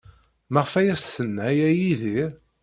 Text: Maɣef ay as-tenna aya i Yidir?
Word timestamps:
Maɣef 0.53 0.73
ay 0.79 0.87
as-tenna 0.93 1.43
aya 1.49 1.67
i 1.69 1.75
Yidir? 1.81 2.31